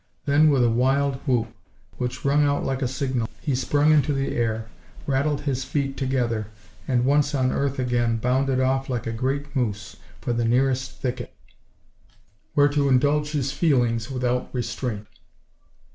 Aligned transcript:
Then, 0.25 0.49
with 0.49 0.63
a 0.63 0.69
wild 0.71 1.17
whoop, 1.27 1.49
which 1.99 2.25
rung 2.25 2.43
out 2.43 2.63
like 2.65 2.81
a 2.81 2.87
signal, 2.87 3.29
he 3.39 3.53
sprung 3.53 3.91
into 3.91 4.17
air, 4.17 4.67
rattled 5.05 5.41
his 5.41 5.63
feet 5.63 5.95
together, 5.95 6.47
and 6.87 7.05
once 7.05 7.35
on 7.35 7.51
earth 7.51 7.77
again, 7.77 8.17
bounded 8.17 8.59
off 8.59 8.89
like 8.89 9.05
a 9.05 9.11
great 9.13 9.55
moose, 9.55 9.97
for 10.19 10.33
the 10.33 10.43
nearest 10.43 10.93
thicket, 10.93 11.35
where 12.55 12.69
to 12.69 12.89
indulge 12.89 13.33
his 13.33 13.51
"feelings" 13.51 14.09
without 14.09 14.49
restraint. 14.51 15.05